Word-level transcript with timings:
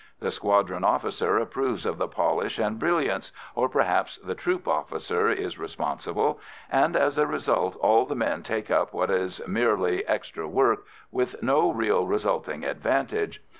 The 0.19 0.31
squadron 0.31 0.83
officer 0.83 1.37
approves 1.37 1.85
of 1.85 1.99
the 1.99 2.07
polish 2.07 2.57
and 2.57 2.79
brilliance 2.79 3.31
or 3.53 3.69
perhaps 3.69 4.17
the 4.17 4.33
troop 4.33 4.67
officer 4.67 5.29
is 5.29 5.59
responsible 5.59 6.39
and 6.71 6.95
as 6.95 7.19
a 7.19 7.27
result 7.27 7.75
all 7.75 8.07
the 8.07 8.15
men 8.15 8.41
take 8.41 8.71
up 8.71 8.95
what 8.95 9.11
is 9.11 9.47
merely 9.47 10.03
extra 10.07 10.47
work 10.47 10.85
with 11.11 11.43
no 11.43 11.71
real 11.71 12.07
resulting 12.07 12.63
advantage. 12.63 13.43